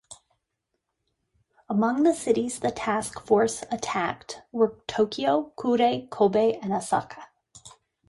Among 1.69 2.01
the 2.01 2.15
cities 2.15 2.57
the 2.61 2.71
task 2.71 3.19
force 3.23 3.61
attacked 3.69 4.41
were 4.51 4.79
Tokyo, 4.87 5.53
Kure, 5.55 6.07
Kobe, 6.07 6.53
and 6.59 6.73
Osaka. 6.73 7.27